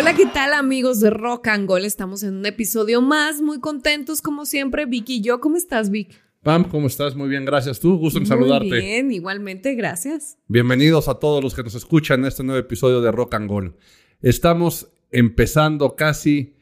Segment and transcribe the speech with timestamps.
[0.00, 1.84] Hola, ¿qué tal amigos de Rock and Gold?
[1.84, 5.40] Estamos en un episodio más, muy contentos como siempre, Vicky y yo.
[5.40, 6.18] ¿Cómo estás, Vic?
[6.42, 7.14] Pam, ¿cómo estás?
[7.14, 7.80] Muy bien, gracias.
[7.80, 8.66] Tú, gusto en saludarte.
[8.66, 10.38] Muy bien, igualmente, gracias.
[10.48, 13.74] Bienvenidos a todos los que nos escuchan en este nuevo episodio de Rock and Gold.
[14.22, 16.56] Estamos empezando casi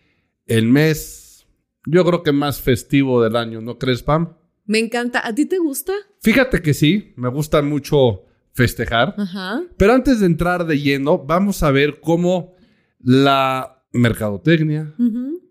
[0.47, 1.47] el mes,
[1.87, 4.35] yo creo que más festivo del año, ¿no crees, Pam?
[4.65, 5.25] Me encanta.
[5.25, 5.93] ¿A ti te gusta?
[6.23, 9.15] Fíjate que sí, me gusta mucho festejar.
[9.17, 9.63] Ajá.
[9.77, 12.58] Pero antes de entrar de lleno, vamos a ver cómo
[13.01, 14.95] la mercadotecnia,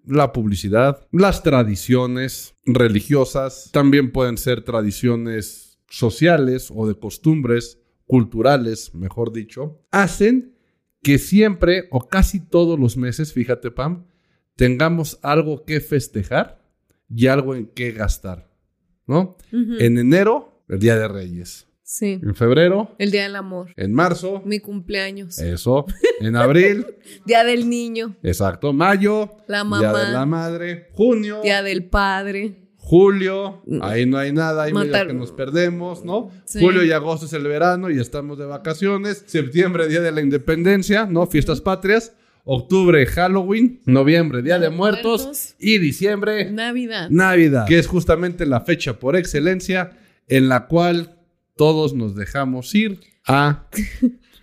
[0.06, 9.34] la publicidad, las tradiciones religiosas, también pueden ser tradiciones sociales o de costumbres culturales, mejor
[9.34, 10.56] dicho, hacen
[11.02, 14.06] que siempre o casi todos los meses, fíjate Pam,
[14.56, 16.64] tengamos algo que festejar
[17.10, 18.52] y algo en que gastar,
[19.06, 19.38] ¿no?
[19.52, 21.67] En enero, el Día de Reyes.
[21.90, 22.20] Sí.
[22.22, 23.70] En febrero, El Día del Amor.
[23.78, 25.40] en marzo, Mi cumpleaños.
[25.40, 25.86] eso.
[26.20, 26.86] En abril,
[27.26, 28.18] Día del Niño.
[28.24, 28.74] exacto.
[28.74, 30.00] Mayo, La Día mamá.
[30.06, 30.88] de la Madre.
[30.92, 32.58] Junio, Día del Padre.
[32.76, 36.30] julio, ahí no hay nada, ahí medio Matar- que nos perdemos, ¿no?
[36.44, 36.60] Sí.
[36.60, 39.24] Julio y agosto es el verano y estamos de vacaciones.
[39.26, 41.26] Septiembre, Día de la Independencia, ¿no?
[41.26, 42.14] Fiestas patrias.
[42.44, 43.80] Octubre, Halloween.
[43.86, 45.24] Noviembre, Día de Muertos.
[45.24, 45.56] Muertos.
[45.58, 47.10] Y diciembre, Navidad.
[47.10, 49.92] Navidad, que es justamente la fecha por excelencia
[50.28, 51.14] en la cual
[51.58, 53.68] todos nos dejamos ir a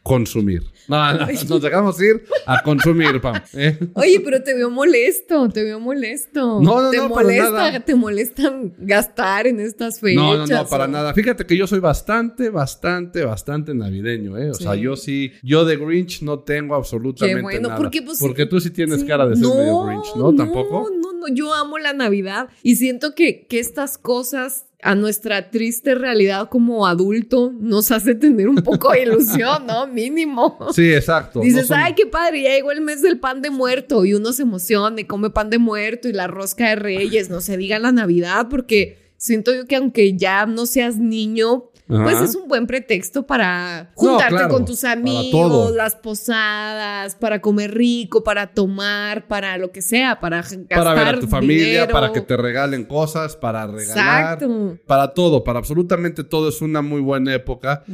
[0.02, 0.62] consumir.
[0.86, 3.40] No, no, nos dejamos ir a consumir, Pam.
[3.54, 3.78] ¿eh?
[3.94, 6.60] Oye, pero te veo molesto, te veo molesto.
[6.60, 7.80] No, no, ¿Te no, para molesta, nada.
[7.80, 10.22] ¿Te molestan gastar en estas fechas?
[10.22, 11.14] No, no, no, para o- nada.
[11.14, 14.50] Fíjate que yo soy bastante, bastante, bastante navideño, ¿eh?
[14.50, 17.80] O sea, yo sí, yo de Grinch no tengo absolutamente Qué bueno, nada.
[17.80, 19.06] porque, pues, porque tú sí tienes Sí.
[19.06, 20.34] cara de ser medio Grinch, ¿no?
[20.34, 20.90] ¿Tampoco?
[21.00, 25.94] No, no, yo amo la Navidad y siento que, que estas cosas a nuestra triste
[25.94, 29.86] realidad como adulto nos hace tener un poco de ilusión, ¿no?
[29.92, 30.58] Mínimo.
[30.74, 31.38] Sí, exacto.
[31.38, 34.12] no Dices, son- ay, qué padre, ya llegó el mes del pan de muerto y
[34.12, 37.56] uno se emociona y come pan de muerto y la rosca de reyes, no se
[37.56, 42.48] diga la Navidad, porque siento yo que aunque ya no seas niño, pues es un
[42.48, 49.26] buen pretexto para juntarte claro, con tus amigos, las posadas, para comer rico, para tomar,
[49.26, 51.92] para lo que sea, para gastar para ver a tu familia, dinero.
[51.92, 54.34] para que te regalen cosas, para regalar.
[54.34, 54.78] Exacto.
[54.86, 57.84] Para todo, para absolutamente todo es una muy buena época.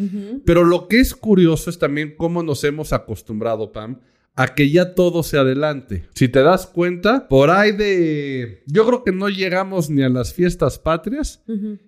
[0.45, 3.99] Pero lo que es curioso es también cómo nos hemos acostumbrado, Pam,
[4.37, 6.09] a que ya todo se adelante.
[6.15, 8.63] Si te das cuenta, por ahí de...
[8.67, 11.43] Yo creo que no llegamos ni a las fiestas patrias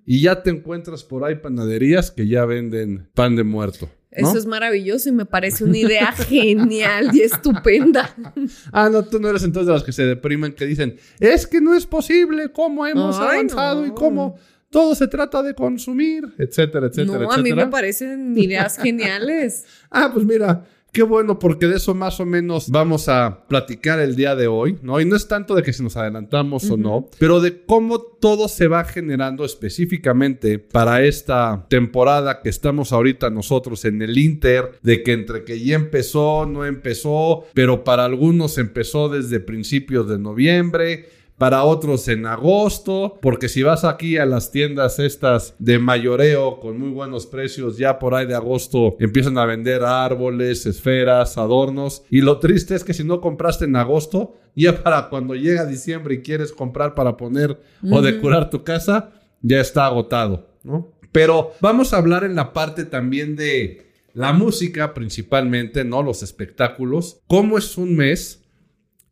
[0.05, 3.89] y ya te encuentras por ahí panaderías que ya venden pan de muerto.
[4.21, 4.29] ¿no?
[4.29, 8.15] Eso es maravilloso y me parece una idea genial y estupenda.
[8.73, 11.61] Ah, no, tú no eres entonces de los que se deprimen, que dicen, es que
[11.61, 13.87] no es posible, cómo hemos Ay, avanzado no.
[13.87, 14.37] y cómo
[14.71, 19.65] todo se trata de consumir, etcétera, etcétera, no, a mí me parecen ideas geniales.
[19.91, 24.15] Ah, pues mira, qué bueno, porque de eso más o menos vamos a platicar el
[24.15, 25.01] día de hoy, ¿no?
[25.01, 28.47] Y no es tanto de que si nos adelantamos o no, pero de cómo todo
[28.47, 35.03] se va generando específicamente para esta temporada que estamos ahorita nosotros en el Inter, de
[35.03, 41.07] que entre que ya empezó, no empezó, pero para algunos empezó desde principios de noviembre.
[41.43, 46.79] Para otros en agosto, porque si vas aquí a las tiendas estas de mayoreo con
[46.79, 52.05] muy buenos precios, ya por ahí de agosto empiezan a vender árboles, esferas, adornos.
[52.11, 56.15] Y lo triste es que si no compraste en agosto, ya para cuando llega diciembre
[56.15, 57.61] y quieres comprar para poner
[57.91, 59.11] o decorar tu casa,
[59.41, 60.93] ya está agotado, ¿no?
[61.11, 66.05] Pero vamos a hablar en la parte también de la música principalmente, ¿no?
[66.05, 67.21] Los espectáculos.
[67.27, 68.42] ¿Cómo es un mes?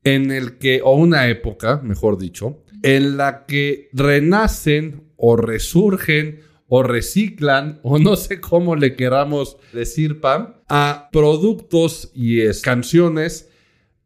[0.04, 6.40] En el que, o una época, mejor dicho, en la que renacen o resurgen
[6.72, 13.50] o reciclan, o no sé cómo le queramos decir, Pam, a productos y es, canciones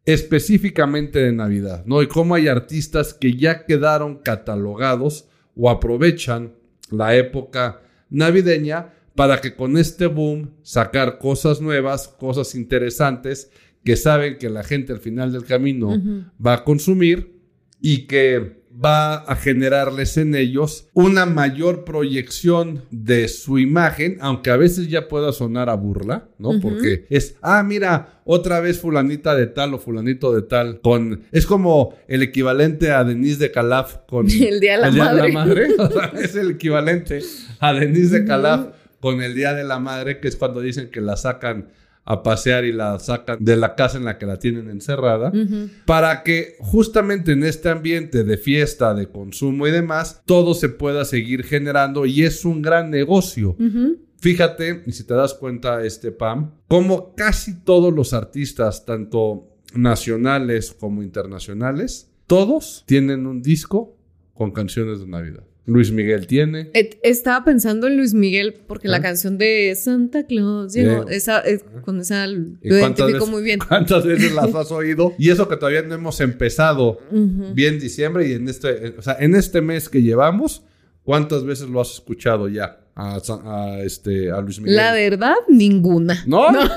[0.03, 2.01] específicamente de Navidad, ¿no?
[2.01, 6.53] Y cómo hay artistas que ya quedaron catalogados o aprovechan
[6.89, 13.51] la época navideña para que con este boom sacar cosas nuevas, cosas interesantes
[13.85, 16.01] que saben que la gente al final del camino
[16.43, 17.39] va a consumir
[17.79, 24.57] y que va a generarles en ellos una mayor proyección de su imagen, aunque a
[24.57, 26.59] veces ya pueda sonar a burla, ¿no?
[26.59, 31.45] Porque es, ah, mira, otra vez fulanita de tal o fulanito de tal, con, es
[31.45, 35.67] como el equivalente a Denise de Calaf con El Día de la Madre.
[35.77, 37.19] O sea, es el equivalente
[37.59, 38.67] a Denise de Calaf
[38.99, 41.69] con el Día de la Madre, que es cuando dicen que la sacan
[42.05, 45.31] a pasear y la sacan de la casa en la que la tienen encerrada,
[45.85, 51.03] para que justamente en este ambiente de fiesta, de consumo y demás, todo se pueda
[51.03, 53.57] seguir generando y es un gran negocio.
[54.19, 60.73] Fíjate, y si te das cuenta, este Pam, como casi todos los artistas, tanto nacionales
[60.73, 63.97] como internacionales, todos tienen un disco
[64.33, 65.43] con canciones de Navidad.
[65.67, 66.69] Luis Miguel tiene.
[66.73, 69.01] Et- Estaba pensando en Luis Miguel porque la Ah.
[69.01, 72.29] canción de Santa Claus llegó, esa, eh, con esa ¿Y
[72.61, 73.59] lo identifico veces- muy bien.
[73.67, 75.13] ¿Cuántas veces las has oído?
[75.17, 77.53] Y eso que todavía no hemos empezado Ujú.
[77.53, 80.63] bien diciembre y en este, o sea, en este mes que llevamos,
[81.03, 84.75] ¿cuántas veces lo has escuchado ya a, este, a Luis Miguel?
[84.77, 86.23] La verdad, ninguna.
[86.27, 86.45] ¿No?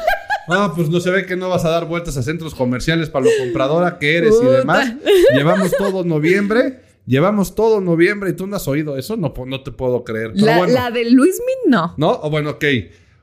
[0.50, 3.26] Ah, pues no se ve que no vas a dar vueltas a centros comerciales para
[3.26, 4.94] lo compradora que eres y demás.
[5.37, 6.79] Llevamos todo noviembre,
[7.09, 10.33] llevamos todo noviembre y tú no has oído eso, no, no te puedo creer.
[10.35, 11.95] Pero La, bueno, la de Luis Miguel, no.
[11.97, 12.11] ¿no?
[12.23, 12.65] O bueno, ok.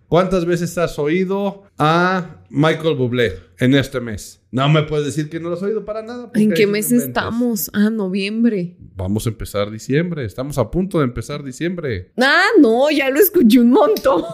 [0.07, 4.39] ¿Cuántas veces has oído a Michael Bublé en este mes?
[4.51, 6.29] No me puedes decir que no lo has oído para nada.
[6.35, 7.71] ¿En qué mes estamos?
[7.73, 8.77] Ah, noviembre.
[8.95, 10.23] Vamos a empezar diciembre.
[10.23, 12.11] Estamos a punto de empezar diciembre.
[12.17, 14.23] Ah, no, ya lo escuché un montón.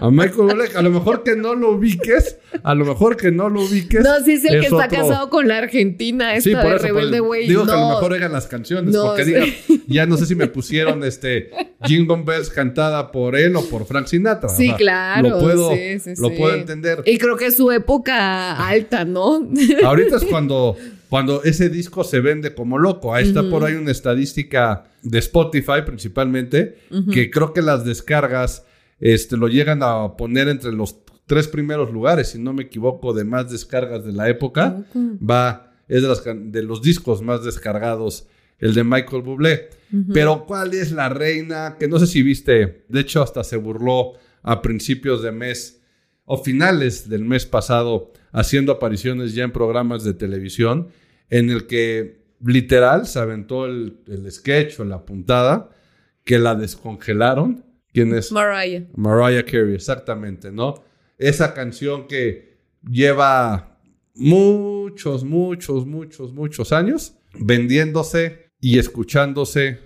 [0.00, 3.48] A Michael Bublé, a lo mejor que no lo ubiques, a lo mejor que no
[3.50, 4.02] lo ubiques.
[4.02, 6.76] No, sí es el que está otro- casado con la argentina, esta Sí, por de
[6.76, 7.48] eso, Rebelde Way.
[7.48, 7.66] Digo no.
[7.66, 9.30] que a lo mejor oigan las canciones, No, porque sí.
[9.34, 9.48] digan,
[9.86, 11.50] ya no sé si me pusieron este
[11.84, 14.48] Jingle Bells cantada por él o por Frank Sinatra.
[14.48, 15.28] Sí, O sea, claro.
[15.28, 16.34] Lo puedo, sí, sí, lo sí.
[16.38, 17.02] puedo entender.
[17.04, 19.46] Y creo que es su época alta, ¿no?
[19.84, 20.76] Ahorita es cuando,
[21.10, 23.14] cuando ese disco se vende como loco.
[23.14, 26.78] Ahí está por ahí una estadística de Spotify principalmente,
[27.12, 28.64] que creo que las descargas
[29.02, 30.96] este, lo llegan a poner entre los
[31.26, 34.84] tres primeros lugares, si no me equivoco, de más descargas de la época.
[35.28, 38.26] Va, es de, las can- de los discos más descargados,
[38.58, 39.68] el de Michael Bublé.
[40.14, 41.76] Pero ¿cuál es la reina?
[41.78, 44.12] Que no sé si viste, de hecho hasta se burló
[44.42, 45.80] a principios de mes
[46.24, 50.88] o finales del mes pasado haciendo apariciones ya en programas de televisión
[51.28, 55.70] en el que literal se aventó el, el sketch o la puntada
[56.24, 57.64] que la descongelaron.
[57.92, 58.32] ¿Quién es?
[58.32, 58.86] Mariah.
[58.96, 60.82] Mariah Carey, exactamente, ¿no?
[61.18, 62.58] Esa canción que
[62.88, 63.78] lleva
[64.14, 69.78] muchos, muchos, muchos, muchos años vendiéndose y escuchándose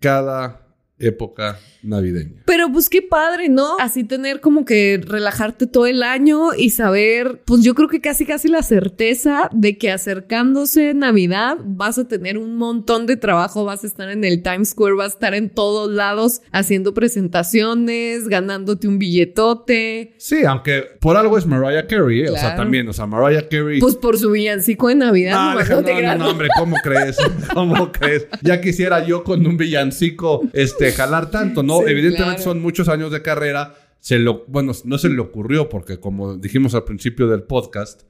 [0.00, 0.61] cada
[1.02, 2.42] época navideña.
[2.46, 3.76] Pero pues qué padre, ¿no?
[3.80, 8.24] Así tener como que relajarte todo el año y saber, pues yo creo que casi
[8.24, 13.82] casi la certeza de que acercándose Navidad vas a tener un montón de trabajo, vas
[13.82, 18.86] a estar en el Times Square, vas a estar en todos lados haciendo presentaciones, ganándote
[18.88, 22.30] un billetote, Sí, aunque por algo es Mariah Carey, ¿eh?
[22.30, 23.80] o sea, también, o sea, Mariah Carey...
[23.80, 25.32] pues por su villancico de Navidad.
[25.32, 27.16] Nomás deja- no no, no, no, hombre, ¿cómo crees?
[27.54, 28.26] ¿Cómo crees?
[28.42, 31.78] Ya quisiera yo con un villancico este, jalar tanto, ¿no?
[31.78, 32.42] Sí, Evidentemente claro.
[32.42, 33.74] son muchos años de carrera.
[34.00, 38.02] Se lo, bueno, no se le ocurrió porque como dijimos al principio del podcast,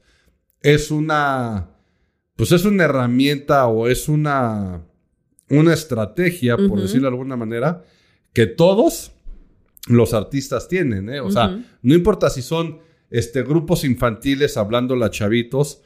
[0.61, 1.69] es una,
[2.35, 4.85] pues es una herramienta o es una,
[5.49, 7.83] una estrategia, por decirlo de alguna manera,
[8.33, 9.11] que todos
[9.87, 11.19] los artistas tienen, ¿eh?
[11.19, 12.79] O sea, no importa si son
[13.09, 15.81] este, grupos infantiles hablando a chavitos,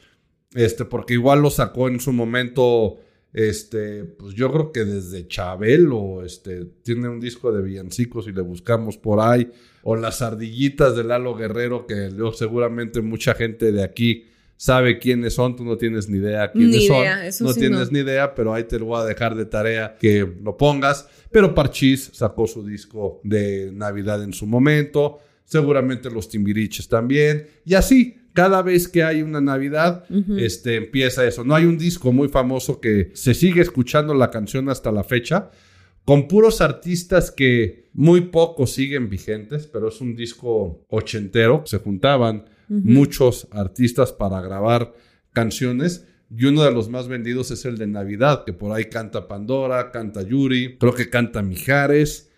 [0.54, 3.00] este, porque igual lo sacó en su momento,
[3.38, 8.42] este, pues yo creo que desde Chabelo, este, tiene un disco de villancicos y le
[8.42, 9.52] buscamos por ahí,
[9.84, 14.26] o las ardillitas de Lalo Guerrero, que yo seguramente mucha gente de aquí
[14.56, 17.60] sabe quiénes son, tú no tienes ni idea quiénes Ni son, idea, eso no sí
[17.60, 17.92] tienes no.
[17.92, 21.54] ni idea, pero ahí te lo voy a dejar de tarea que lo pongas, pero
[21.54, 28.16] Parchís sacó su disco de Navidad en su momento, seguramente los Timbiriches también, y así,
[28.38, 30.06] cada vez que hay una Navidad,
[30.38, 31.44] este, empieza eso.
[31.44, 35.50] No hay un disco muy famoso que se sigue escuchando la canción hasta la fecha,
[36.06, 41.64] con puros artistas que muy pocos siguen vigentes, pero es un disco ochentero.
[41.66, 44.94] Se juntaban muchos artistas para grabar
[45.34, 46.06] canciones.
[46.30, 49.90] Y uno de los más vendidos es el de Navidad, que por ahí canta Pandora,
[49.90, 52.30] canta Yuri, creo que canta Mijares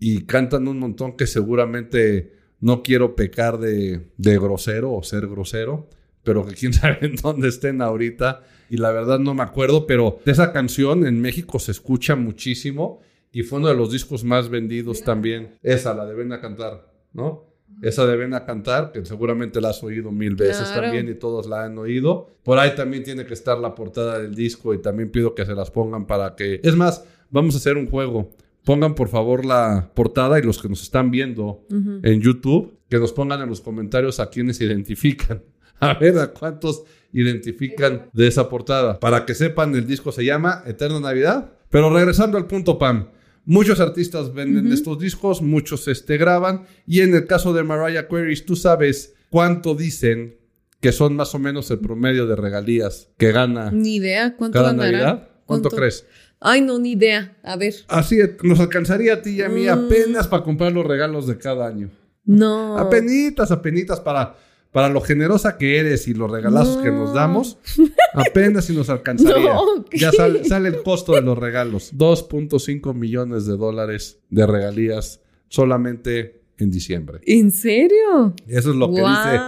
[0.00, 5.88] y cantan un montón que seguramente no quiero pecar de, de grosero o ser grosero,
[6.22, 8.42] pero que quién sabe en dónde estén ahorita.
[8.68, 13.00] Y la verdad no me acuerdo, pero de esa canción en México se escucha muchísimo
[13.32, 15.56] y fue uno de los discos más vendidos también.
[15.62, 17.44] Esa, la de Ven a Cantar, ¿no?
[17.82, 20.82] Esa de Ven a Cantar, que seguramente la has oído mil veces Claro.
[20.82, 22.28] también y todos la han oído.
[22.42, 25.54] Por ahí también tiene que estar la portada del disco y también pido que se
[25.54, 26.60] las pongan para que...
[26.64, 28.30] Es más, vamos a hacer un juego.
[28.66, 33.12] Pongan por favor la portada y los que nos están viendo en YouTube, que nos
[33.12, 35.40] pongan en los comentarios a quienes identifican.
[35.78, 36.82] A ver a cuántos
[37.12, 38.98] identifican de esa portada.
[38.98, 41.52] Para que sepan, el disco se llama Eterna Navidad.
[41.70, 43.10] Pero regresando al punto, Pam.
[43.44, 46.64] Muchos artistas venden estos discos, muchos este, graban.
[46.88, 50.38] Y en el caso de Mariah Carey, tú sabes cuánto dicen
[50.80, 54.34] que son más o menos el promedio de regalías que gana Ni idea.
[54.34, 54.90] ¿Cuánto cada ganará?
[54.90, 55.28] Navidad.
[55.46, 56.04] ¿Cuánto, crees?
[56.40, 57.36] Ay, no, ni idea.
[57.42, 57.74] A ver.
[57.88, 59.68] Así es, nos alcanzaría a ti y a mí Mm.
[59.70, 61.90] apenas para comprar los regalos de cada año.
[62.24, 62.76] No.
[62.76, 64.36] Apenitas, apenitas para,
[64.72, 67.58] para lo generosa que eres y los regalazos que nos damos,
[68.14, 69.54] apenas si nos alcanzaría.
[69.92, 71.92] ya sale el costo de los regalos.
[71.94, 77.20] 2.5 millones de dólares de regalías solamente en diciembre.
[77.26, 78.34] ¿En serio?
[78.46, 79.40] Eso es lo que dice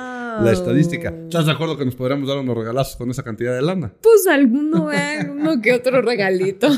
[0.42, 1.08] la estadística.
[1.08, 3.92] ¿Estás de acuerdo que nos podríamos dar unos regalazos con esa cantidad de lana?
[4.02, 5.28] Pues alguno, ¿eh?
[5.30, 6.68] uno que otro regalito.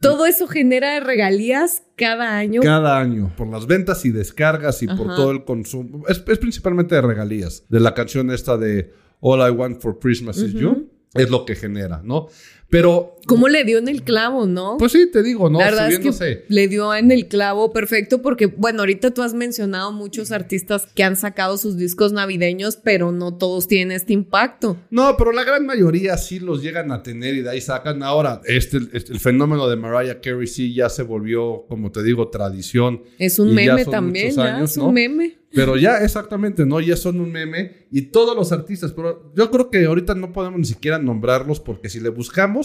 [0.00, 2.60] Todo eso genera regalías cada año.
[2.62, 6.04] Cada año, por las ventas y descargas y por todo el consumo.
[6.06, 7.64] Es, principalmente de regalías.
[7.68, 10.88] De la canción esta de All I Want for Christmas is You.
[11.14, 12.28] Es lo que genera, ¿no?
[12.70, 13.14] Pero.
[13.26, 14.76] ¿Cómo le dio en el clavo, no?
[14.78, 15.58] Pues sí, te digo, ¿no?
[15.58, 19.34] La verdad es que le dio en el clavo perfecto porque, bueno, ahorita tú has
[19.34, 24.78] mencionado muchos artistas que han sacado sus discos navideños, pero no todos tienen este impacto.
[24.88, 28.02] No, pero la gran mayoría sí los llegan a tener y de ahí sacan.
[28.02, 32.28] Ahora, este, este el fenómeno de Mariah Carey sí ya se volvió, como te digo,
[32.28, 33.02] tradición.
[33.18, 35.38] Es un meme también, ya es un meme.
[35.50, 36.78] Pero ya exactamente, ¿no?
[36.80, 40.58] Ya son un meme y todos los artistas, pero yo creo que ahorita no podemos
[40.58, 42.57] ni siquiera nombrarlos porque si le buscamos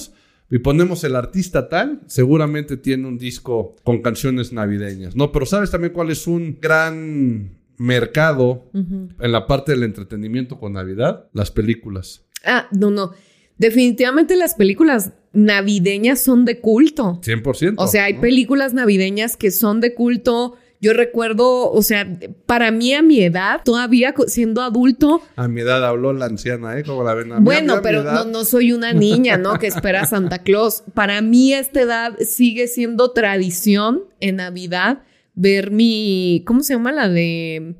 [0.50, 5.31] y ponemos el artista tal, seguramente tiene un disco con canciones navideñas, ¿no?
[5.31, 11.27] Pero ¿sabes también cuál es un gran mercado en la parte del entretenimiento con Navidad?
[11.33, 12.23] Las películas.
[12.45, 13.12] Ah, no, no.
[13.57, 17.19] Definitivamente las películas navideñas son de culto.
[17.23, 17.75] 100%.
[17.77, 22.06] O sea, hay películas navideñas que son de culto yo recuerdo, o sea,
[22.46, 25.22] para mí a mi edad, todavía siendo adulto.
[25.38, 26.84] A mi edad habló la anciana, ¿eh?
[26.84, 27.32] Como la ven.
[27.40, 29.58] bueno, pero no, no soy una niña, ¿no?
[29.58, 30.84] que espera a Santa Claus.
[30.94, 35.04] Para mí, a esta edad sigue siendo tradición en Navidad
[35.36, 36.44] ver mi.
[36.46, 37.75] ¿Cómo se llama la de.?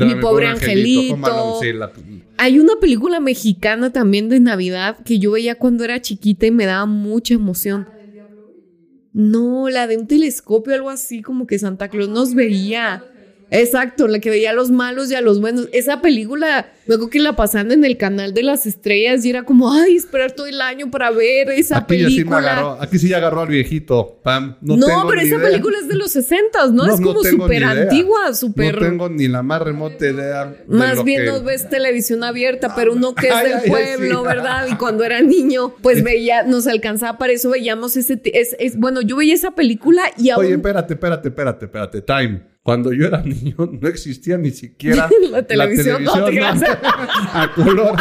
[0.00, 1.60] mi, pobre, angelito.
[2.38, 6.64] Hay una película mexicana también de Navidad que yo veía cuando era chiquita y me
[6.64, 7.86] daba mucha emoción.
[9.14, 13.04] No, la de un telescopio, algo así, como que Santa Claus nos veía.
[13.50, 15.68] Exacto, la que veía a los malos y a los buenos.
[15.72, 19.72] Esa película, luego que la pasaban en el canal de las estrellas y era como,
[19.72, 22.78] ay, esperar todo el año para ver esa película.
[22.80, 24.56] aquí sí ya agarró al viejito, Pam.
[24.60, 26.86] No, pero esa película es de los 60, ¿no?
[26.86, 28.74] es como súper antigua, súper.
[28.74, 30.56] No tengo ni la más remota idea.
[30.68, 34.66] Más bien no ves televisión abierta, pero uno que es del pueblo, ¿verdad?
[34.70, 38.20] Y cuando era niño, pues veía, nos alcanzaba para eso, veíamos ese.
[38.24, 40.44] Es, es, bueno, yo veía esa película y aún.
[40.44, 42.02] Oye, espérate, espérate, espérate, espérate.
[42.02, 42.54] Time.
[42.64, 46.14] Cuando yo era niño no existía ni siquiera la televisión, no,
[47.32, 47.96] a color.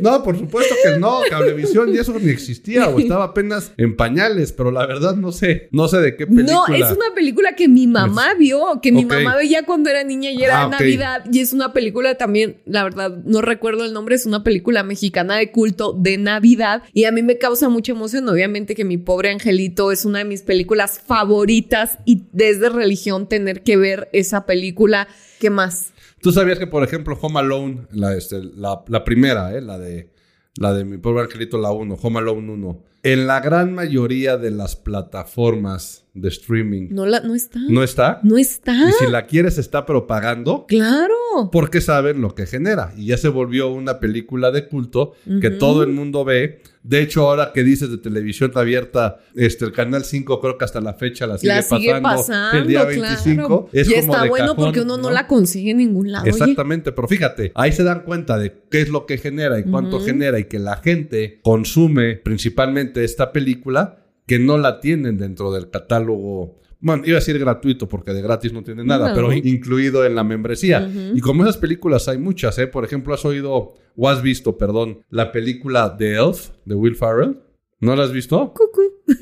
[0.00, 0.22] No.
[0.22, 4.70] por supuesto que no, cablevisión y eso ni existía o estaba apenas en pañales, pero
[4.70, 6.64] la verdad no sé, no sé de qué película.
[6.68, 10.30] No, es una película que mi mamá vio, que mi mamá veía cuando era niña
[10.30, 14.14] y era ah, Navidad y es una película también, la verdad no recuerdo el nombre,
[14.14, 18.28] es una película mexicana de culto de Navidad y a mí me causa mucha emoción,
[18.28, 23.62] obviamente que mi pobre angelito es una de mis películas favoritas y desde religión tener
[23.62, 25.08] que ver esa película.
[25.38, 25.92] ¿Qué más?
[26.20, 30.10] ¿Tú sabías que, por ejemplo, Home Alone, la, este, la, primera, eh, la de
[30.56, 34.50] la de mi pobre angelito, la 1, Home Alone 1, en la gran mayoría de
[34.50, 36.88] las plataformas de streaming.
[36.90, 37.60] No, la, no está.
[37.68, 38.20] ¿No está?
[38.22, 38.74] No está.
[38.88, 40.66] Y si la quieres, está propagando.
[40.66, 41.14] Claro.
[41.52, 42.92] Porque saben lo que genera.
[42.96, 46.60] Y ya se volvió una película de culto que todo el mundo ve.
[46.82, 50.80] De hecho, ahora que dices de televisión abierta, este, el canal 5 creo que hasta
[50.80, 53.68] la fecha la sigue, pasando, el día 25.
[53.70, 55.10] Es y está bueno porque uno ¿no?
[55.10, 56.24] la consigue en ningún lado.
[56.24, 60.00] Exactamente, pero fíjate, ahí se dan cuenta de qué es lo que genera y cuánto
[60.00, 65.70] genera y que la gente consume principalmente esta película que no la tienen dentro del
[65.70, 66.60] catálogo.
[66.80, 70.24] Bueno, iba a decir gratuito porque de gratis no tiene nada, pero incluido en la
[70.24, 70.90] membresía.
[71.14, 72.66] Y como esas películas hay muchas, ¿eh?
[72.66, 77.38] Por ejemplo, has oído o has visto, perdón, la película The Elf de Will Farrell.
[77.80, 78.54] ¿No la has visto?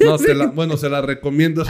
[0.05, 1.63] No, bueno, se la recomiendo.
[1.63, 1.69] Es,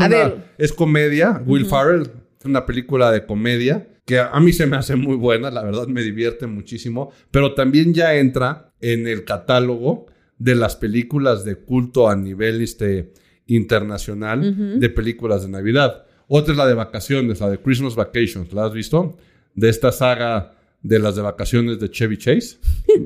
[0.59, 1.43] es comedia.
[1.47, 2.11] Will Farrell,
[2.45, 6.02] una película de comedia que a mí se me hace muy buena, la verdad me
[6.02, 10.07] divierte muchísimo, pero también ya entra en el catálogo
[10.38, 13.12] de las películas de culto a nivel este,
[13.47, 16.04] internacional de películas de Navidad.
[16.28, 18.52] Otra es la de vacaciones, la de Christmas Vacations.
[18.52, 19.16] ¿La has visto?
[19.54, 22.59] De esta saga de las de vacaciones de Chevy Chase.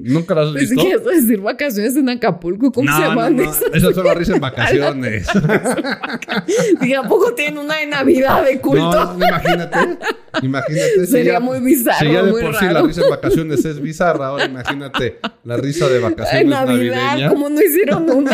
[0.02, 0.82] ¿Nunca las has visto?
[0.82, 2.70] Que decir vacaciones en Acapulco.
[2.70, 3.62] ¿Cómo se llaman no, esas?
[3.74, 5.26] Esas son las risas en vacaciones.
[6.80, 8.90] Dije, ¿a poco tienen una de Navidad de culto?
[8.90, 9.78] No, imagínate.
[10.42, 11.06] Imagínate.
[11.06, 11.98] Sería muy bizarro.
[12.06, 15.88] Si ya de por sí la risa en vacaciones es bizarra, ahora imagínate la risa
[15.88, 17.28] de vacaciones Navidad, navideña.
[17.28, 18.32] ¿Cómo no hicieron una?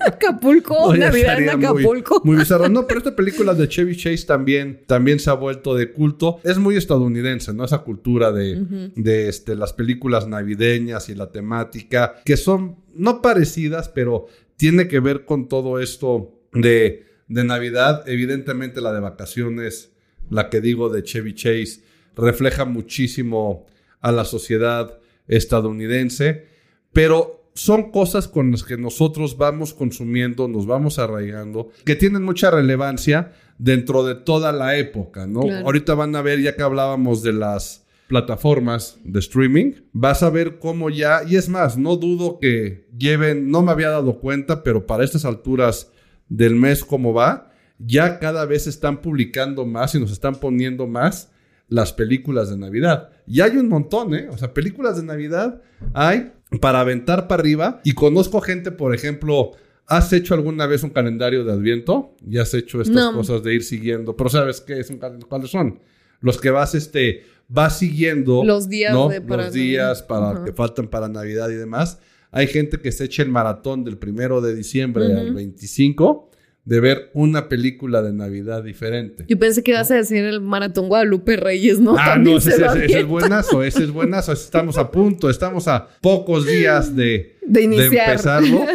[0.00, 2.22] Acapulco, Navidad en Acapulco.
[2.24, 2.68] Muy, bizarro.
[2.68, 6.40] No, pero esta película de Chevy Chase también, también se ha vuelto de culto.
[6.44, 7.64] Es muy estadounidense, ¿no?
[7.64, 8.60] Esa cultura de
[8.94, 10.59] de, este, las películas navideñas
[11.08, 14.26] y la temática, que son no parecidas, pero
[14.56, 18.06] tiene que ver con todo esto de, de Navidad.
[18.06, 19.92] Evidentemente la de vacaciones,
[20.28, 21.82] la que digo de Chevy Chase,
[22.14, 23.66] refleja muchísimo
[24.00, 24.98] a la sociedad
[25.28, 26.46] estadounidense,
[26.92, 32.50] pero son cosas con las que nosotros vamos consumiendo, nos vamos arraigando, que tienen mucha
[32.50, 35.42] relevancia dentro de toda la época, ¿no?
[35.64, 40.58] Ahorita van a ver, ya que hablábamos de las plataformas de streaming, vas a ver
[40.58, 44.84] cómo ya, y es más, no dudo que lleven, no me había dado cuenta, pero
[44.84, 45.92] para estas alturas
[46.28, 51.30] del mes como va, ya cada vez están publicando más y nos están poniendo más
[51.68, 53.10] las películas de Navidad.
[53.28, 54.28] Y hay un montón, ¿eh?
[54.28, 55.62] O sea, películas de Navidad
[55.94, 57.80] hay para aventar para arriba.
[57.84, 59.52] Y conozco gente, por ejemplo,
[59.86, 62.16] ¿has hecho alguna vez un calendario de Adviento?
[62.28, 64.16] Y has hecho estas cosas de ir siguiendo.
[64.16, 65.78] Pero ¿sabes qué es un ¿Cuáles son?
[66.20, 68.42] Los que vas, este, vas siguiendo.
[68.44, 68.94] Los días
[69.28, 71.98] para Los días para que faltan para Navidad y demás.
[72.30, 76.30] Hay gente que se echa el maratón del primero de diciembre al 25
[76.64, 79.24] de ver una película de Navidad diferente.
[79.26, 81.96] Yo pensé que ibas a decir el Maratón Guadalupe Reyes, ¿no?
[81.98, 82.50] Ah, no, ese,
[82.86, 84.32] es buenazo, ese es buenazo.
[84.32, 88.64] Estamos a punto, estamos a pocos días de, de, empezarlo.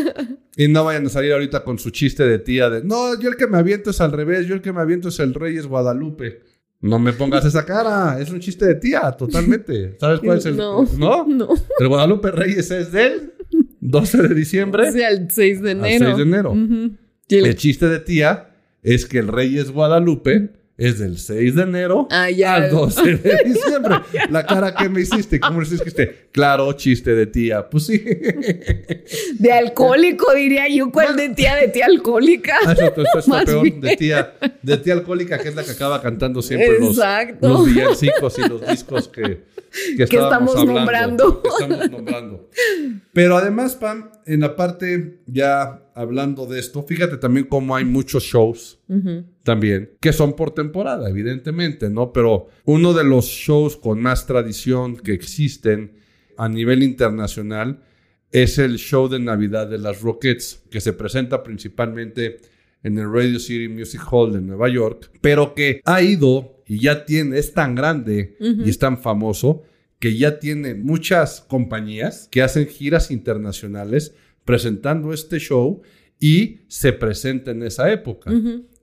[0.57, 3.35] Y no vayan a salir ahorita con su chiste de tía de, no, yo el
[3.35, 6.43] que me aviento es al revés, yo el que me aviento es el Reyes Guadalupe.
[6.85, 9.97] No me pongas esa cara, es un chiste de tía, totalmente.
[9.99, 10.55] ¿Sabes cuál es el...?
[10.55, 11.25] No, ¿no?
[11.25, 11.49] no.
[11.79, 13.33] El Guadalupe Reyes es del
[13.81, 14.91] 12 de diciembre.
[14.91, 16.05] Sí, al 6 de enero.
[16.05, 16.55] Al 6 de enero.
[17.27, 18.51] El chiste de tía
[18.83, 23.43] es que el rey es Guadalupe es del 6 de enero ah, al 12 de
[23.45, 23.95] diciembre.
[24.29, 26.27] La cara que me hiciste, ¿cómo le hiciste?
[26.33, 27.69] Claro, chiste de tía.
[27.69, 28.03] Pues sí.
[29.39, 30.91] De alcohólico, diría yo.
[30.91, 31.55] ¿Cuál de tía?
[31.55, 32.55] De tía alcohólica.
[32.65, 33.71] Ah, eso, es peor.
[33.79, 36.99] De tía, de tía alcohólica, que es la que acaba cantando siempre los,
[37.41, 39.43] los villancicos y los discos que,
[39.95, 41.41] que, estamos nombrando.
[41.45, 42.49] estamos nombrando.
[43.13, 48.23] Pero además, Pam, en la parte ya hablando de esto, fíjate también cómo hay muchos
[48.23, 48.79] shows
[49.43, 52.11] también que son por temporada, evidentemente, ¿no?
[52.11, 55.93] Pero uno de los shows con más tradición que existen
[56.37, 57.81] a nivel internacional
[58.31, 62.41] es el show de Navidad de las Rockets, que se presenta principalmente
[62.83, 67.05] en el Radio City Music Hall de Nueva York, pero que ha ido y ya
[67.05, 69.63] tiene, es tan grande y es tan famoso
[69.99, 74.13] que ya tiene muchas compañías que hacen giras internacionales
[74.45, 75.81] presentando este show
[76.19, 78.31] y se presenta en esa época.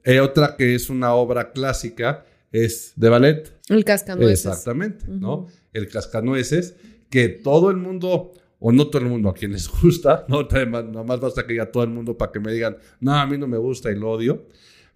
[0.03, 3.51] Eh, otra que es una obra clásica es de ballet.
[3.69, 4.45] El Cascanueces.
[4.45, 5.47] Exactamente, ¿no?
[5.71, 6.75] El Cascanueces,
[7.09, 11.03] que todo el mundo, o no todo el mundo a quien les gusta, no nada
[11.03, 13.47] más basta que diga todo el mundo para que me digan, no, a mí no
[13.47, 14.45] me gusta y lo odio,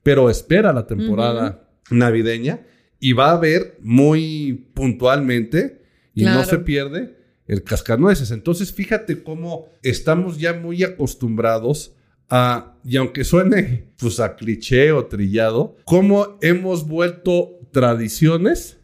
[0.03, 2.61] pero espera la temporada navideña
[2.99, 5.81] y va a ver muy puntualmente
[6.13, 7.16] y no se pierde
[7.47, 8.31] el cascanueces.
[8.31, 11.93] Entonces, fíjate cómo estamos ya muy acostumbrados
[12.29, 18.77] a, y aunque suene pues a cliché o trillado, cómo hemos vuelto tradiciones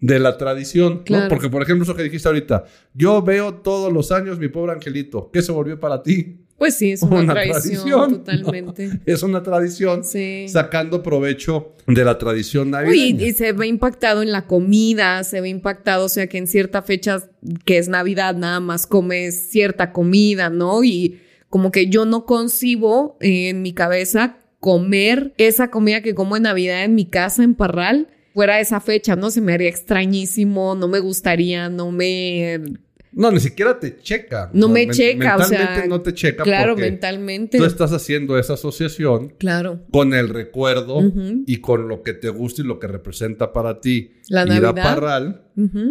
[0.00, 1.28] de la tradición, ¿no?
[1.28, 5.30] Porque, por ejemplo, eso que dijiste ahorita, yo veo todos los años mi pobre angelito,
[5.32, 6.41] ¿qué se volvió para ti?
[6.58, 8.90] Pues sí, es una, tradición, totalmente.
[9.06, 10.02] Es una tradición
[10.46, 13.26] sacando provecho de la tradición navideña.
[13.26, 16.82] y se ve impactado en la comida, se ve impactado, o sea, que en cierta
[16.82, 17.22] fecha
[17.64, 20.84] que es Navidad nada más comes cierta comida, ¿no?
[20.84, 26.44] Y como que yo no concibo en mi cabeza comer esa comida que como en
[26.44, 29.30] Navidad en mi casa en Parral fuera esa fecha, ¿no?
[29.30, 32.60] Se me haría extrañísimo, no me gustaría, no me
[33.12, 34.50] no, ni siquiera te checa.
[34.54, 35.84] No, me checa, o sea.
[35.86, 36.42] no te checa.
[36.44, 37.58] Claro, mentalmente.
[37.58, 39.34] Tú estás haciendo esa asociación.
[39.38, 39.80] Claro.
[39.90, 41.00] Con el recuerdo
[41.46, 44.12] y con lo que te gusta y lo que representa para ti.
[44.28, 45.42] La Ir a Parral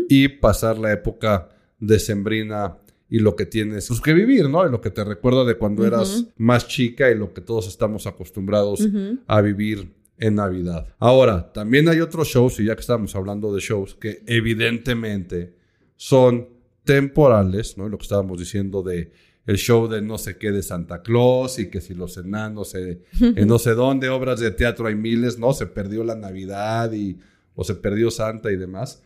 [0.10, 2.78] y pasar la época decembrina
[3.10, 4.66] y lo que tienes pues, que vivir, ¿no?
[4.66, 8.08] Y lo que te recuerda de cuando eras más chica y lo que todos estamos
[8.08, 8.88] acostumbrados
[9.28, 10.88] a vivir en Navidad.
[10.98, 15.56] Ahora, también hay otros shows, y ya que estamos hablando de shows, que evidentemente
[15.98, 16.48] son
[16.84, 17.90] temporales, ¿no?
[17.90, 19.12] Lo que estábamos diciendo de
[19.46, 23.48] el show de no sé qué de Santa Claus y que si los enanos en
[23.48, 25.54] no sé dónde, obras de teatro hay miles, ¿no?
[25.54, 27.18] Se perdió la Navidad y
[27.56, 29.04] o se perdió Santa y demás.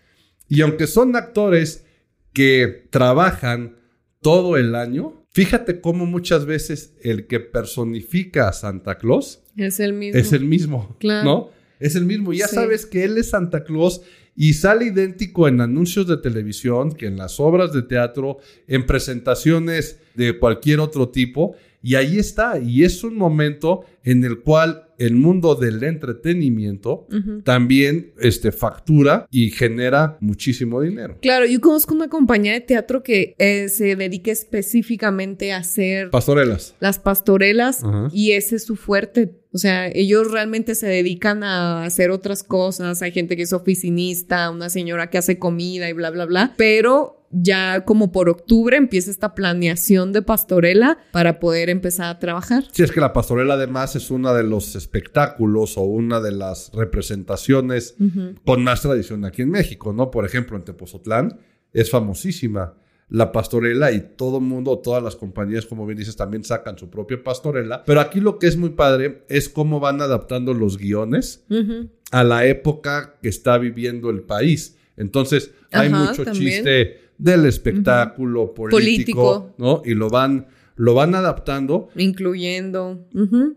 [0.48, 1.86] Y aunque son actores
[2.34, 3.78] que trabajan
[4.22, 9.94] todo el año, fíjate cómo muchas veces el que personifica a Santa Claus es el
[9.94, 10.20] mismo.
[10.20, 11.50] Es el mismo, ¿no?
[11.80, 12.34] Es el mismo.
[12.34, 14.02] Ya sabes que él es Santa Claus
[14.36, 20.00] y sale idéntico en anuncios de televisión que en las obras de teatro, en presentaciones
[20.14, 21.56] de cualquier otro tipo.
[21.82, 27.08] Y ahí está, y es un momento en el cual el mundo del entretenimiento
[27.44, 31.18] también este, factura y genera muchísimo dinero.
[31.22, 36.10] Claro, yo conozco una compañía de teatro que eh, se dedica específicamente a hacer...
[36.10, 36.74] Pastorelas.
[36.80, 42.12] Las pastorelas, y ese es su fuerte O sea, ellos realmente se dedican a hacer
[42.12, 43.02] otras cosas.
[43.02, 46.54] Hay gente que es oficinista, una señora que hace comida y bla, bla, bla.
[46.58, 52.66] Pero ya como por octubre empieza esta planeación de pastorela para poder empezar a trabajar.
[52.74, 56.70] Sí, es que la pastorela además es uno de los espectáculos o una de las
[56.74, 57.96] representaciones
[58.44, 60.12] con más tradición aquí en México, ¿no?
[60.12, 61.40] Por ejemplo, en Tepozotlán
[61.72, 62.74] es famosísima
[63.08, 66.90] la pastorela y todo el mundo, todas las compañías, como bien dices, también sacan su
[66.90, 67.84] propia pastorela.
[67.86, 71.46] Pero aquí lo que es muy padre es cómo van adaptando los guiones
[72.12, 74.78] a la época que está viviendo el país.
[74.98, 79.82] Entonces, hay mucho chiste del espectáculo político, ¿no?
[79.86, 81.90] Y lo van, lo van adaptando.
[81.96, 83.08] Incluyendo.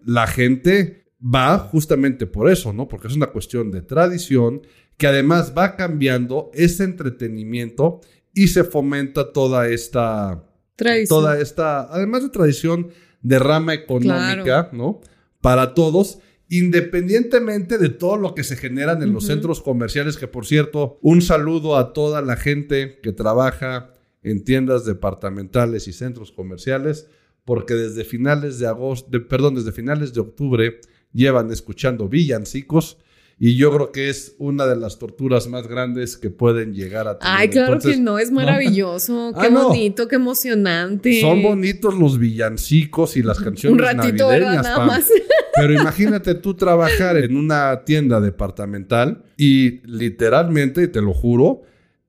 [0.04, 2.86] La gente va justamente por eso, ¿no?
[2.86, 4.62] Porque es una cuestión de tradición
[4.96, 8.00] que además va cambiando ese entretenimiento
[8.38, 10.44] y se fomenta toda esta
[10.76, 11.08] tradición.
[11.08, 15.00] Toda esta, además de tradición de rama económica, ¿no?
[15.40, 20.46] Para todos, independientemente de todo lo que se generan en los centros comerciales, que por
[20.46, 23.90] cierto, un saludo a toda la gente que trabaja
[24.22, 27.08] en tiendas departamentales y centros comerciales,
[27.44, 30.80] porque desde finales de agosto, perdón, desde finales de octubre
[31.12, 32.98] llevan escuchando villancicos
[33.40, 37.18] y yo creo que es una de las torturas más grandes que pueden llegar a
[37.18, 37.34] tener.
[37.36, 39.32] Ay, claro que no, es maravilloso.
[39.40, 41.20] Qué ah, bonito, qué emocionante.
[41.20, 44.64] Son bonitos los villancicos y las canciones Un ratito, navideñas.
[44.64, 45.08] Nada más.
[45.54, 51.62] Pero imagínate tú trabajar en una tienda departamental y literalmente, te lo juro,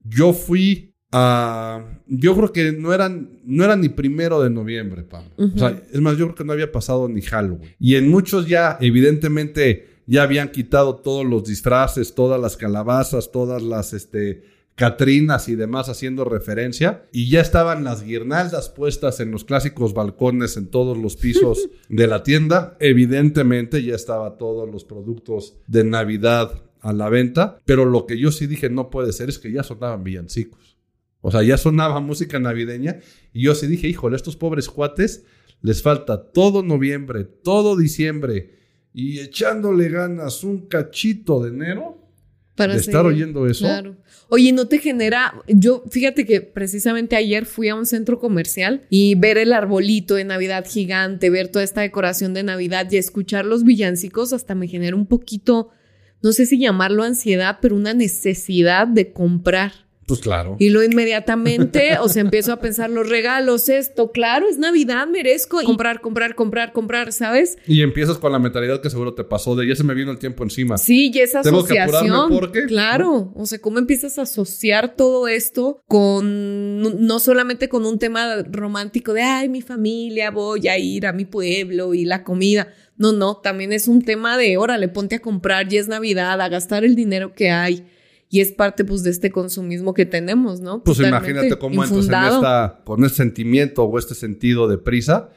[0.03, 1.83] yo fui a.
[2.07, 5.31] Yo creo que no eran, no era ni primero de noviembre, Pablo.
[5.37, 7.75] O sea, es más, yo creo que no había pasado ni Halloween.
[7.79, 13.61] Y en muchos ya, evidentemente ya habían quitado todos los disfraces, todas las calabazas, todas
[13.61, 14.41] las este,
[14.73, 17.07] Catrinas y demás haciendo referencia.
[17.11, 22.07] Y ya estaban las guirnaldas puestas en los clásicos balcones en todos los pisos de
[22.07, 22.75] la tienda.
[22.79, 27.59] Evidentemente ya estaba todos los productos de Navidad a la venta.
[27.65, 30.77] Pero lo que yo sí dije no puede ser es que ya sonaban villancicos.
[31.21, 32.99] O sea, ya sonaba música navideña.
[33.31, 35.23] Y yo sí dije, híjole, estos pobres cuates
[35.61, 38.58] les falta todo noviembre, todo diciembre
[38.99, 41.97] y echándole ganas un cachito de enero
[42.55, 43.63] para estar oyendo eso.
[43.63, 43.95] Claro.
[44.27, 45.33] Oye, ¿no te genera?
[45.47, 50.25] Yo, fíjate que precisamente ayer fui a un centro comercial y ver el arbolito de
[50.25, 54.97] Navidad gigante, ver toda esta decoración de Navidad y escuchar los villancicos hasta me genera
[54.97, 55.69] un poquito,
[56.21, 59.71] no sé si llamarlo ansiedad, pero una necesidad de comprar.
[60.09, 60.55] Pues claro.
[60.57, 65.61] Y lo inmediatamente, o sea, empiezo a pensar los regalos, esto, claro, es Navidad, merezco
[65.63, 67.59] comprar, comprar, comprar, comprar, ¿sabes?
[67.67, 70.17] Y empiezas con la mentalidad que seguro te pasó de ya se me vino el
[70.17, 70.79] tiempo encima.
[70.79, 72.31] Sí, y esa asociación.
[72.67, 78.37] Claro, o sea, ¿cómo empiezas a asociar todo esto con no solamente con un tema
[78.49, 82.73] romántico de ay, mi familia, voy a ir a mi pueblo y la comida?
[82.97, 86.49] No, no, también es un tema de órale, ponte a comprar, ya es Navidad, a
[86.49, 87.85] gastar el dinero que hay
[88.31, 90.83] y es parte pues de este consumismo que tenemos, ¿no?
[90.83, 95.31] Pues imagínate cómo entras en esta, con ese sentimiento o este sentido de prisa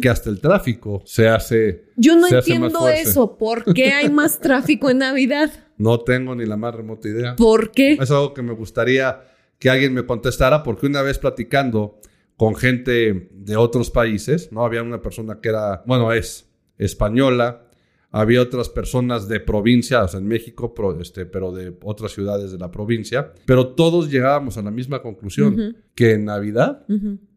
[0.00, 1.86] que hasta el tráfico se hace.
[1.96, 3.36] Yo no entiendo eso.
[3.36, 5.50] ¿Por qué hay más tráfico en Navidad?
[5.76, 7.34] No tengo ni la más remota idea.
[7.34, 7.94] ¿Por qué?
[7.94, 9.24] Es algo que me gustaría
[9.58, 11.98] que alguien me contestara porque una vez platicando
[12.36, 14.64] con gente de otros países, ¿no?
[14.64, 17.65] Había una persona que era, bueno, es española,
[18.16, 22.70] había otras personas de provincias en México, pero, este, pero de otras ciudades de la
[22.70, 26.86] provincia, pero todos llegábamos a la misma conclusión, que en Navidad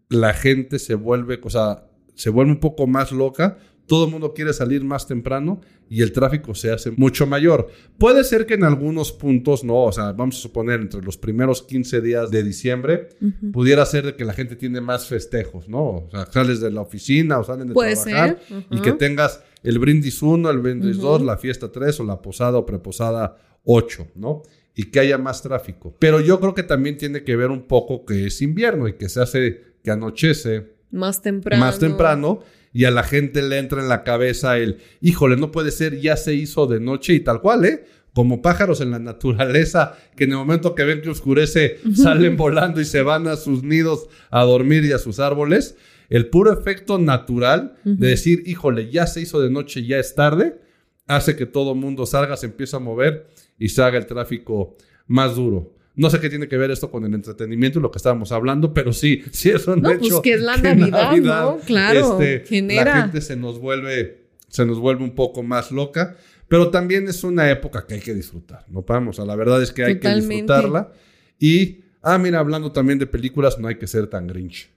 [0.07, 4.33] la gente se vuelve, o sea, se vuelve un poco más loca, todo el mundo
[4.33, 7.67] quiere salir más temprano y el tráfico se hace mucho mayor.
[7.97, 11.63] Puede ser que en algunos puntos, no, o sea, vamos a suponer entre los primeros
[11.63, 13.09] 15 días de diciembre,
[13.51, 15.83] pudiera ser que la gente tiene más festejos, ¿no?
[15.83, 18.39] O sea, sales de la oficina o salen de trabajar
[18.69, 22.57] y que tengas el brindis 1, el brindis 2, la fiesta 3 o la posada
[22.57, 24.43] o preposada 8, ¿no?
[24.75, 25.95] Y que haya más tráfico.
[25.99, 29.09] Pero yo creo que también tiene que ver un poco que es invierno y que
[29.09, 30.73] se hace, que anochece.
[30.91, 31.65] Más temprano.
[31.65, 32.39] Más temprano.
[32.71, 36.15] Y a la gente le entra en la cabeza el, híjole, no puede ser, ya
[36.15, 37.85] se hizo de noche y tal cual, ¿eh?
[38.13, 42.79] Como pájaros en la naturaleza, que en el momento que ven que oscurece, salen volando
[42.79, 45.75] y se van a sus nidos a dormir y a sus árboles
[46.09, 50.59] el puro efecto natural de decir, híjole, ya se hizo de noche, ya es tarde,
[51.07, 54.75] hace que todo el mundo salga, se empieza a mover y se haga el tráfico
[55.07, 55.75] más duro.
[55.95, 58.73] No sé qué tiene que ver esto con el entretenimiento y lo que estábamos hablando,
[58.73, 61.59] pero sí, sí es un no, pues que es la Navidad, ¿no?
[61.65, 62.95] Claro, este, genera.
[62.95, 66.15] La gente se nos vuelve, se nos vuelve un poco más loca,
[66.47, 68.83] pero también es una época que hay que disfrutar, ¿no?
[68.83, 70.91] Vamos, a la verdad es que hay que disfrutarla
[71.37, 74.69] y Ah, mira, hablando también de películas, no hay que ser tan Grinch.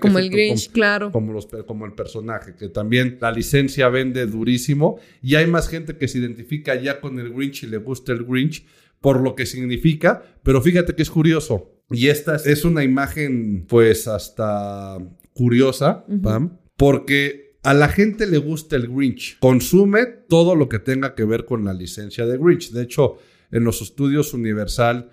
[0.00, 1.12] como el Grinch, claro.
[1.12, 4.98] Como, los, como el personaje, que también la licencia vende durísimo.
[5.22, 8.24] Y hay más gente que se identifica ya con el Grinch y le gusta el
[8.24, 8.64] Grinch
[9.00, 10.22] por lo que significa.
[10.42, 11.70] Pero fíjate que es curioso.
[11.90, 14.98] Y esta es una imagen, pues, hasta
[15.34, 19.38] curiosa, Pam, porque a la gente le gusta el Grinch.
[19.40, 22.70] Consume todo lo que tenga que ver con la licencia de Grinch.
[22.70, 23.18] De hecho,
[23.50, 25.10] en los estudios Universal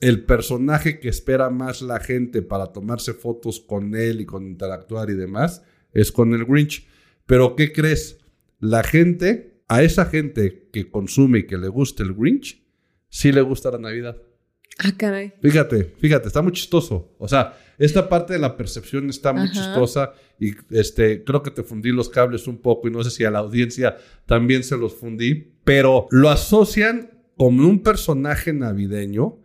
[0.00, 5.10] el personaje que espera más la gente para tomarse fotos con él y con interactuar
[5.10, 6.86] y demás es con el Grinch.
[7.26, 8.18] Pero ¿qué crees?
[8.58, 12.62] La gente, a esa gente que consume y que le gusta el Grinch,
[13.08, 14.16] sí le gusta la Navidad.
[14.78, 15.34] Ah, caray.
[15.42, 17.14] Fíjate, fíjate, está muy chistoso.
[17.18, 21.62] O sea, esta parte de la percepción está muy chistosa y este, creo que te
[21.62, 24.94] fundí los cables un poco y no sé si a la audiencia también se los
[24.94, 29.38] fundí, pero lo asocian como un personaje navideño,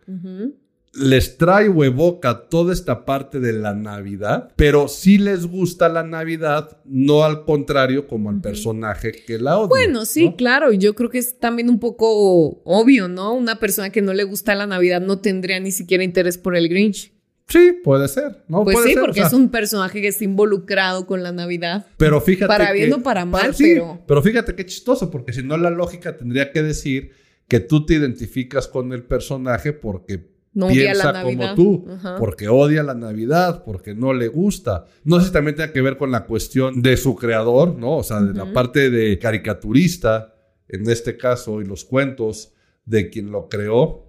[0.92, 6.02] les trae o evoca toda esta parte de la Navidad, pero sí les gusta la
[6.02, 9.68] Navidad, no al contrario como al personaje que la odia.
[9.68, 13.32] Bueno, sí, claro, yo creo que es también un poco obvio, ¿no?
[13.32, 16.68] Una persona que no le gusta la Navidad no tendría ni siquiera interés por el
[16.68, 17.14] Grinch.
[17.48, 18.44] Sí, puede ser.
[18.48, 18.62] ¿no?
[18.62, 21.86] Pues sí, porque es un personaje que está involucrado con la Navidad.
[21.96, 22.48] Pero fíjate.
[22.48, 24.02] Para bien o para mal, pero.
[24.06, 27.94] Pero fíjate qué chistoso, porque si no, la lógica tendría que decir que tú te
[27.94, 30.36] identificas con el personaje porque
[30.68, 31.86] piensa como tú,
[32.18, 34.86] porque odia la Navidad, porque no le gusta.
[35.04, 37.98] No sé si también tiene que ver con la cuestión de su creador, ¿no?
[37.98, 40.34] O sea, de la parte de caricaturista,
[40.68, 42.54] en este caso, y los cuentos
[42.84, 44.04] de quien lo creó.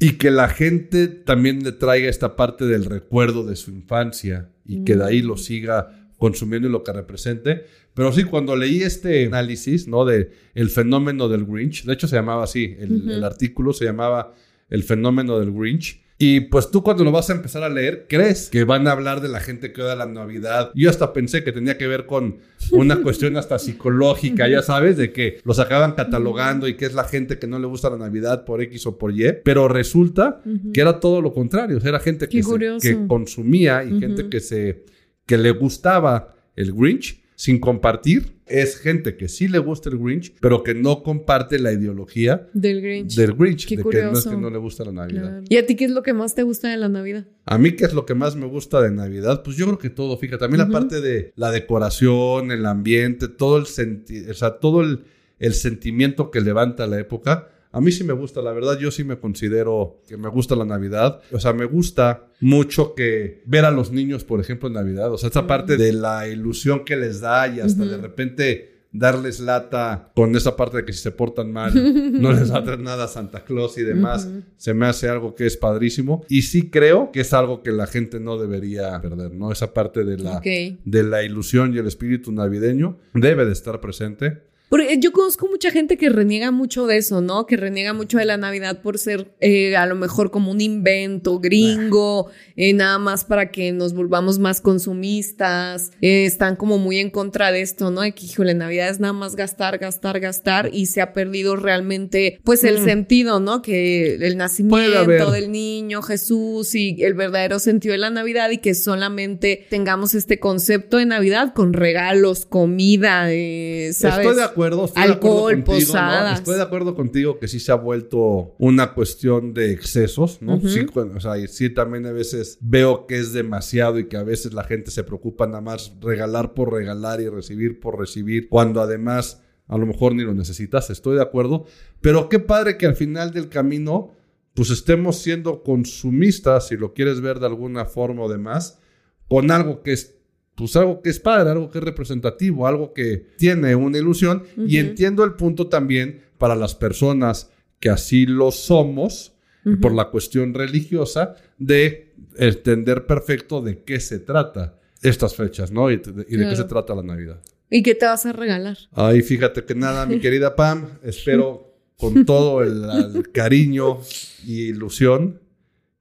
[0.00, 4.84] Y que la gente también le traiga esta parte del recuerdo de su infancia y
[4.84, 5.38] que de ahí lo mm.
[5.38, 7.64] siga consumiendo y lo que represente.
[7.98, 10.04] Pero sí, cuando leí este análisis, ¿no?
[10.04, 14.34] De el fenómeno del Grinch, de hecho se llamaba así, el, artículo se llamaba
[14.70, 16.00] El fenómeno del Grinch.
[16.16, 19.20] Y pues tú cuando lo vas a empezar a leer, crees que van a hablar
[19.20, 20.70] de la gente que odia la Navidad.
[20.76, 22.38] Yo hasta pensé que tenía que ver con
[22.70, 27.02] una cuestión hasta psicológica, ya sabes, de que los acaban catalogando y que es la
[27.02, 29.38] gente que no le gusta la Navidad por X o por Y.
[29.42, 30.40] Pero resulta
[30.72, 31.78] que era todo lo contrario.
[31.78, 32.42] O sea, era gente que,
[32.80, 34.84] que consumía y gente que, se,
[35.26, 40.34] que le gustaba el Grinch sin compartir es gente que sí le gusta el Grinch,
[40.40, 43.14] pero que no comparte la ideología del Grinch.
[43.14, 45.42] Del Grinch, de que no es que no le gusta la Navidad.
[45.48, 47.28] ¿Y a ti qué es lo que más te gusta de la Navidad?
[47.44, 49.88] A mí qué es lo que más me gusta de Navidad, pues yo creo que
[49.88, 54.58] todo, fíjate, también la parte de la decoración, el ambiente, todo el sentido, o sea,
[54.58, 55.04] todo el,
[55.38, 59.04] el sentimiento que levanta la época a mí sí me gusta, la verdad, yo sí
[59.04, 61.20] me considero que me gusta la Navidad.
[61.32, 65.12] O sea, me gusta mucho que ver a los niños, por ejemplo, en Navidad.
[65.12, 69.40] O sea, esa parte de la ilusión que les da y hasta de repente darles
[69.40, 71.72] lata con esa parte de que si se portan mal
[72.20, 75.34] no les va a traer nada a Santa Claus y demás, se me hace algo
[75.34, 79.34] que es padrísimo y sí creo que es algo que la gente no debería perder,
[79.34, 79.52] ¿no?
[79.52, 84.47] Esa parte de la, de la ilusión y el espíritu navideño debe de estar presente.
[84.68, 87.46] Porque yo conozco mucha gente que reniega mucho de eso, ¿no?
[87.46, 91.38] Que reniega mucho de la Navidad por ser eh, a lo mejor como un invento
[91.38, 95.92] gringo, eh, nada más para que nos volvamos más consumistas.
[96.02, 98.02] Eh, están como muy en contra de esto, ¿no?
[98.02, 102.40] De que, híjole, Navidad es nada más gastar, gastar, gastar y se ha perdido realmente,
[102.44, 102.84] pues, el mm.
[102.84, 103.62] sentido, ¿no?
[103.62, 108.74] Que el nacimiento del niño Jesús y el verdadero sentido de la Navidad y que
[108.74, 114.02] solamente tengamos este concepto de Navidad con regalos, comida, ¿sabes?
[114.02, 114.57] Estoy de acuerdo.
[114.84, 116.38] Estoy Alcohol, de acuerdo posadas.
[116.38, 120.60] Estoy de acuerdo contigo que sí se ha vuelto una cuestión de excesos, ¿no?
[120.60, 124.52] Sí, o sea, sí también a veces veo que es demasiado y que a veces
[124.52, 129.42] la gente se preocupa nada más regalar por regalar y recibir por recibir, cuando además
[129.66, 130.90] a lo mejor ni lo necesitas.
[130.90, 131.66] Estoy de acuerdo.
[132.00, 134.14] Pero qué padre que al final del camino
[134.54, 138.80] pues estemos siendo consumistas, si lo quieres ver de alguna forma o demás,
[139.28, 140.17] con algo que es
[140.58, 144.42] pues algo que es padre, algo que es representativo, algo que tiene una ilusión.
[144.56, 149.34] Y entiendo el punto también para las personas que así lo somos,
[149.80, 155.90] por la cuestión religiosa, de entender perfecto de qué se trata estas fechas, ¿no?
[155.90, 157.40] Y, de, qué se trata la Navidad.
[157.70, 158.78] ¿Y qué te vas a regalar?
[158.92, 163.98] Ay, fíjate que nada, mi querida Pam, espero con todo el cariño
[164.44, 165.40] y ilusión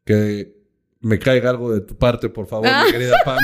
[0.03, 0.56] que
[1.01, 2.85] me caiga algo de tu parte, por favor, mi ah.
[2.91, 3.37] querida Pam.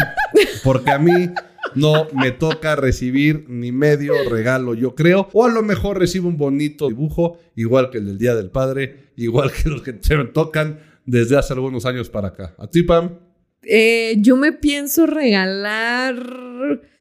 [0.64, 1.30] Porque a mí
[1.76, 5.30] no me toca recibir ni medio regalo, yo creo.
[5.34, 9.12] O a lo mejor recibo un bonito dibujo, igual que el del Día del Padre,
[9.16, 12.56] igual que los que se me tocan desde hace algunos años para acá.
[12.58, 13.18] ¿A ti, Pam?
[13.64, 16.16] Eh, yo me pienso regalar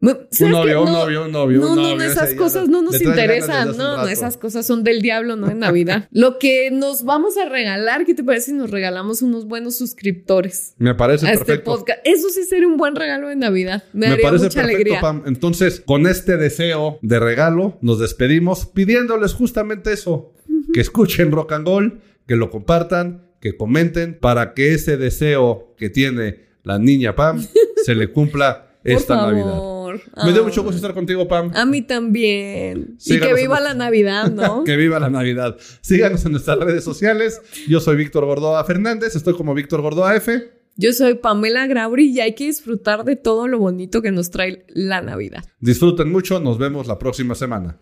[0.01, 2.90] Un novio, un novio, un novio, no, un No, novio, no, esas cosas no- no
[2.90, 3.77] nos interesan.
[3.77, 6.09] No, no, esas cosas son del diablo, no en Navidad.
[6.12, 10.75] Lo que nos vamos a regalar, ¿qué te parece si nos regalamos unos buenos suscriptores?
[10.79, 11.77] Me parece a este perfecto.
[11.77, 12.01] podcast.
[12.05, 13.85] Eso sí sería un buen regalo de Navidad.
[13.92, 15.01] Me, Me haría parece mucha perfecto, alegría.
[15.01, 15.22] Pam.
[15.27, 20.33] Entonces, con este deseo de regalo, nos despedimos pidiéndoles justamente eso:
[20.75, 25.90] que escuchen Rock and Roll, que lo compartan, que comenten, para que ese deseo que
[25.90, 27.44] tiene la niña Pam
[27.85, 29.33] se le cumpla Por esta favor.
[29.35, 30.25] Navidad.
[30.25, 30.45] Me dio Ah.
[30.45, 31.51] mucho gusto estar contigo, Pam.
[31.55, 32.97] A mí también.
[32.99, 34.64] y Síganos que en viva nuestra- la Navidad, ¿no?
[34.64, 35.57] que viva la Navidad.
[35.81, 37.40] Síganos en nuestras redes sociales.
[37.68, 40.51] Yo soy Víctor Gordoa Fernández, estoy como Víctor Gordoa F.
[40.77, 44.64] Yo soy Pamela Grauri y hay que disfrutar de todo lo bonito que nos trae
[44.68, 45.45] la Navidad.
[45.61, 47.79] Disfruten mucho, nos vemos la próxima semana.